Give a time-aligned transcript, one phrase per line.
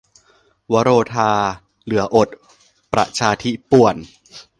[0.71, 1.45] วโรทาห์
[1.85, 2.29] เหลืออด
[2.93, 3.95] ประชาธิป่วน